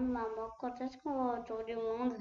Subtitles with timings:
[0.00, 0.48] maman.
[0.58, 2.14] Quand est-ce qu'on va autour du monde?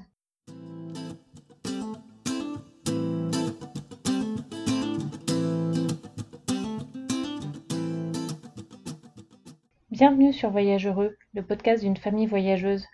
[9.92, 12.86] Bienvenue sur Voyage Heureux, le podcast d'une famille voyageuse.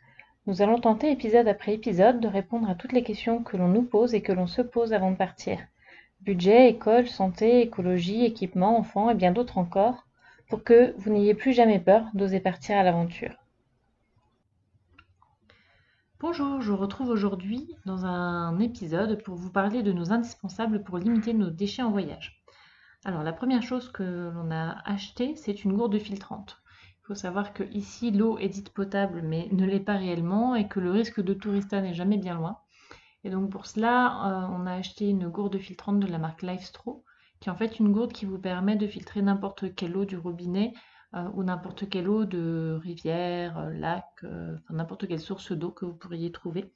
[0.47, 3.83] Nous allons tenter épisode après épisode de répondre à toutes les questions que l'on nous
[3.83, 5.59] pose et que l'on se pose avant de partir.
[6.21, 10.07] Budget, école, santé, écologie, équipement, enfants et bien d'autres encore,
[10.49, 13.44] pour que vous n'ayez plus jamais peur d'oser partir à l'aventure.
[16.27, 21.35] Bonjour, je retrouve aujourd'hui dans un épisode pour vous parler de nos indispensables pour limiter
[21.35, 22.43] nos déchets en voyage.
[23.05, 26.63] Alors la première chose que l'on a acheté, c'est une gourde filtrante.
[27.03, 30.67] Il faut savoir que ici l'eau est dite potable mais ne l'est pas réellement et
[30.67, 32.57] que le risque de tourista n'est jamais bien loin.
[33.23, 37.05] Et donc pour cela, euh, on a acheté une gourde filtrante de la marque Lifestro,
[37.39, 40.17] qui est en fait une gourde qui vous permet de filtrer n'importe quelle eau du
[40.17, 40.73] robinet
[41.33, 45.93] ou n'importe quelle eau de rivière, euh, lac, enfin n'importe quelle source d'eau que vous
[45.93, 46.71] pourriez trouver.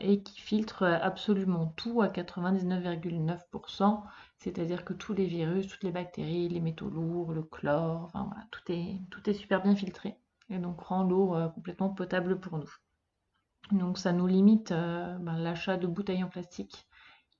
[0.00, 4.02] et qui filtre absolument tout à 99,9%,
[4.38, 8.44] c'est-à-dire que tous les virus, toutes les bactéries, les métaux lourds, le chlore, enfin voilà,
[8.50, 10.16] tout est, tout est super bien filtré
[10.50, 12.70] et donc rend l'eau complètement potable pour nous.
[13.72, 16.88] Donc ça nous limite euh, ben, l'achat de bouteilles en plastique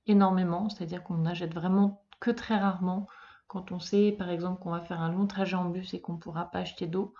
[0.07, 3.07] énormément, c'est-à-dire qu'on n'achète vraiment que très rarement
[3.51, 6.13] quand on sait par exemple qu'on va faire un long trajet en bus et qu'on
[6.13, 7.13] ne pourra pas acheter d'eau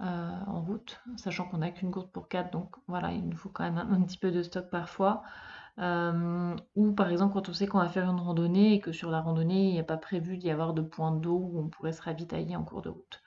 [0.00, 3.48] euh, en route, sachant qu'on n'a qu'une gourde pour 4, donc voilà, il nous faut
[3.48, 5.22] quand même un, petit peu de stock parfois.
[5.78, 9.10] Euh, ou par exemple quand on sait qu'on va faire une randonnée et que sur
[9.10, 11.92] la randonnée il n'y a pas prévu d'y avoir de point d'eau où on pourrait
[11.92, 13.22] se ravitailler en cours de route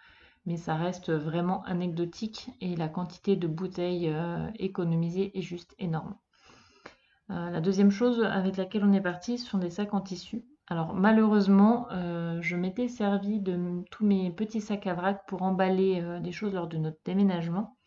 [0.45, 6.15] mais ça reste vraiment anecdotique et la quantité de bouteilles euh, économisées est juste énorme.
[7.29, 10.45] La deuxième chose avec laquelle on est parti, ce sont des sacs en tissu.
[10.73, 16.03] Alors malheureusement, euh, je m'étais servi de tous mes petits sacs à vrac pour emballer
[16.21, 17.77] des choses lors de notre déménagement.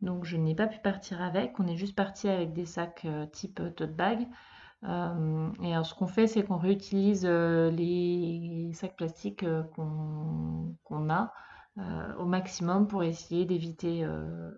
[0.00, 3.60] Donc je n'ai pas pu partir avec, on est juste parti avec des sacs type
[3.76, 4.26] tote bag.
[4.82, 9.44] et alors ce qu'on fait, c'est qu'on réutilise les sacs plastiques
[9.74, 11.32] qu'on a
[11.78, 14.50] euh, au maximum pour essayer d'éviter euh,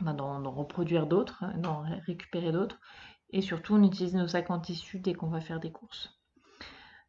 [0.00, 2.80] ben, d'en reproduire d'autres, hein, d'en récupérer d'autres.
[3.30, 6.18] Et surtout, on utilise nos sacs en tissu dès qu'on va faire des courses.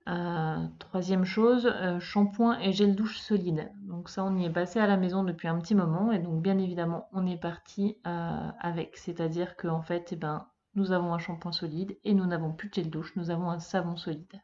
[0.08, 3.72] Euh, troisième chose, shampoing et gel douche solide.
[3.82, 6.42] Donc ça, on y est passé à la maison depuis un petit moment et donc
[6.42, 8.98] bien évidemment, on est parti avec.
[8.98, 12.76] C'est-à-dire qu'en fait, eh ben, nous avons un shampoing solide et nous n'avons plus de
[12.76, 14.42] gel douche, nous avons un savon solide.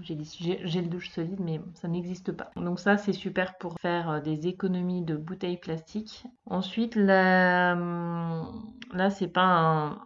[0.00, 2.50] J'ai dit gel douche solide, mais ça n'existe pas.
[2.56, 6.24] Donc ça, c'est super pour faire euh, des économies de bouteilles plastiques.
[6.46, 7.76] Ensuite, hum, là
[9.10, 10.00] c'est pas un,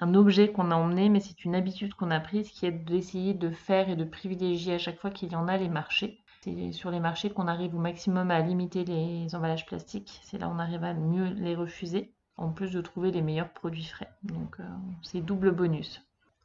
[0.00, 3.50] objet qu'on a emmené, mais c'est une habitude qu'on a prise qui est d'essayer de
[3.50, 6.20] faire et de privilégier à chaque fois qu'il y en a les marchés.
[6.40, 10.20] C'est sur les marchés qu'on arrive au maximum à limiter les emballages plastiques.
[10.22, 13.52] C'est là où on arrive à mieux les refuser, en plus de trouver les meilleurs
[13.52, 14.10] produits frais.
[14.22, 14.64] Donc euh,
[15.02, 16.02] c'est double bonus.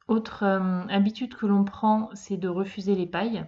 [0.07, 3.45] Autre euh, habitude que l'on prend, c'est de refuser les pailles.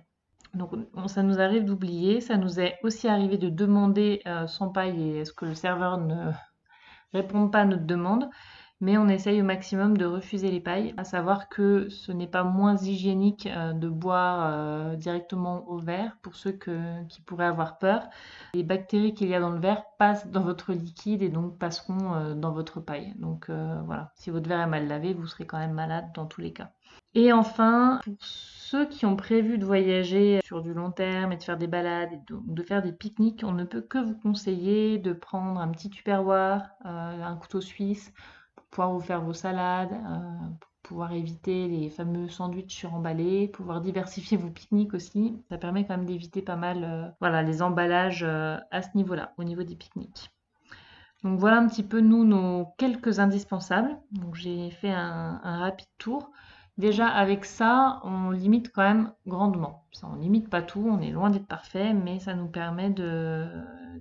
[0.53, 0.71] Donc
[1.07, 5.19] ça nous arrive d'oublier, ça nous est aussi arrivé de demander euh, sans paille et
[5.19, 6.31] est-ce que le serveur ne
[7.13, 8.29] répond pas à notre demande
[8.81, 12.43] mais on essaye au maximum de refuser les pailles, à savoir que ce n'est pas
[12.43, 18.09] moins hygiénique euh, de boire euh, directement au verre pour ceux qui pourraient avoir peur.
[18.53, 22.15] Les bactéries qu'il y a dans le verre passent dans votre liquide et donc passeront
[22.15, 23.13] euh, dans votre paille.
[23.17, 26.41] Donc voilà, si votre verre est mal lavé, vous serez quand même malade dans tous
[26.41, 26.71] les cas.
[27.13, 31.43] Et enfin, pour ceux qui ont prévu de voyager sur du long terme et de
[31.43, 35.13] faire des balades et de, faire des pique-niques, on ne peut que vous conseiller de
[35.13, 38.13] prendre un petit tupperware, un couteau suisse,
[38.75, 40.49] pouvoir vous faire vos salades, euh,
[40.83, 45.41] pouvoir éviter les fameux sandwichs suremballés, pouvoir diversifier vos pique-niques aussi.
[45.47, 49.31] Ça permet quand même d'éviter pas mal euh, voilà, les emballages euh, à ce niveau-là,
[49.37, 50.29] au niveau des pique-niques.
[51.23, 53.97] Donc voilà un petit peu nous nos quelques indispensables.
[54.33, 56.29] J'ai fait un, rapide tour.
[56.77, 59.85] Déjà avec ça, on limite quand même grandement.
[59.93, 62.89] Ça, on limite pas tout, on est loin d'être parfait, mais ça nous permet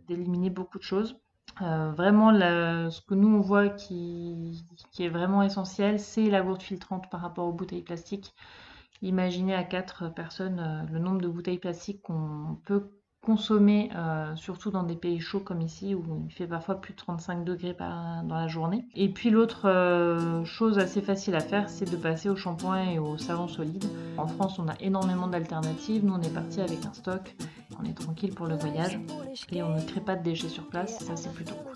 [0.09, 1.17] d'éliminer beaucoup de choses.
[1.62, 4.65] Euh, vraiment, ce que nous on voit qui,
[4.98, 8.34] est vraiment essentiel, c'est la gourde filtrante par rapport aux bouteilles plastiques.
[9.03, 12.91] Imaginez à 4 personnes euh, le nombre de bouteilles plastiques qu'on peut
[13.24, 16.98] consommer, euh, surtout dans des pays chauds comme ici, où il fait parfois plus de
[16.98, 18.84] 35 degrés dans la journée.
[18.94, 22.98] Et puis l'autre euh, chose assez facile à faire, c'est de passer au shampoing et
[22.98, 23.84] au savon solide.
[24.16, 26.04] En France, on a énormément d'alternatives.
[26.04, 27.34] Nous, on est parti avec un stock.
[27.80, 29.00] On est tranquille pour le voyage
[29.50, 30.98] et on ne crée pas de déchets sur place.
[31.00, 31.74] Ça, c'est plutôt cool.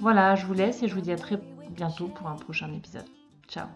[0.00, 3.06] Voilà, je vous laisse et je vous dis à très bientôt pour un prochain épisode.
[3.48, 3.66] Ciao